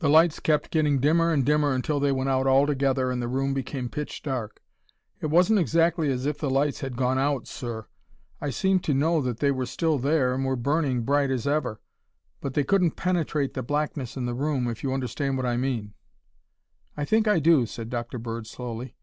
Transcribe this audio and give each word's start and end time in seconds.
"The 0.00 0.10
lights 0.10 0.38
kept 0.38 0.70
getting 0.70 0.98
dimmer 1.00 1.30
and 1.32 1.46
dimmer 1.46 1.72
until 1.72 1.98
they 1.98 2.12
went 2.12 2.28
out 2.28 2.46
altogether 2.46 3.10
and 3.10 3.22
the 3.22 3.26
room 3.26 3.54
became 3.54 3.88
pitch 3.88 4.22
dark. 4.22 4.60
It 5.22 5.28
wasn't 5.28 5.60
exactly 5.60 6.12
as 6.12 6.26
if 6.26 6.36
the 6.36 6.50
lights 6.50 6.80
had 6.80 6.94
gone 6.94 7.18
out, 7.18 7.46
sir; 7.46 7.86
I 8.38 8.50
seemed 8.50 8.84
to 8.84 8.92
know 8.92 9.22
that 9.22 9.38
they 9.38 9.50
were 9.50 9.64
still 9.64 9.98
there 9.98 10.34
and 10.34 10.44
were 10.44 10.56
burning 10.56 10.98
as 10.98 11.04
bright 11.04 11.30
as 11.30 11.46
ever, 11.46 11.80
but 12.42 12.52
they 12.52 12.64
couldn't 12.64 12.96
penetrate 12.96 13.54
the 13.54 13.62
blackness 13.62 14.14
in 14.14 14.26
the 14.26 14.34
room, 14.34 14.68
if 14.68 14.82
you 14.82 14.92
understand 14.92 15.38
what 15.38 15.46
I 15.46 15.56
mean." 15.56 15.94
"I 16.94 17.06
think 17.06 17.26
I 17.26 17.38
do," 17.38 17.64
said 17.64 17.88
Dr. 17.88 18.18
Bird 18.18 18.46
slowly. 18.46 18.94